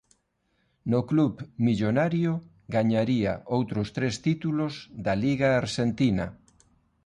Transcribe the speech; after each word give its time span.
No 0.93 0.99
club 1.11 1.33
"Millonario" 1.67 2.31
gañaría 2.75 3.31
outros 3.57 3.87
tres 3.97 4.13
títulos 4.25 4.73
da 5.05 5.13
Liga 5.23 5.49
Arxentina. 5.61 6.27